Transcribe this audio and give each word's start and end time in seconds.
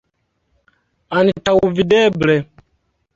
Antaŭvideble. 1.19 2.39